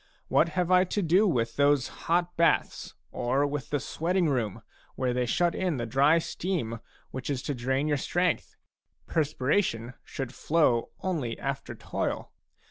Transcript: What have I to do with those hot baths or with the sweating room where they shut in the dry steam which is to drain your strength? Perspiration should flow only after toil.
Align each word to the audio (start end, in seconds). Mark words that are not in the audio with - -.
What 0.29 0.49
have 0.57 0.71
I 0.71 0.83
to 0.83 1.03
do 1.03 1.27
with 1.27 1.57
those 1.57 1.87
hot 2.09 2.35
baths 2.35 2.95
or 3.11 3.45
with 3.45 3.69
the 3.69 3.79
sweating 3.79 4.29
room 4.29 4.63
where 4.95 5.13
they 5.13 5.27
shut 5.27 5.53
in 5.53 5.77
the 5.77 5.85
dry 5.85 6.17
steam 6.17 6.79
which 7.11 7.29
is 7.29 7.43
to 7.43 7.53
drain 7.53 7.87
your 7.87 7.97
strength? 7.97 8.55
Perspiration 9.05 9.93
should 10.03 10.33
flow 10.33 10.89
only 11.01 11.37
after 11.37 11.75
toil. 11.75 12.31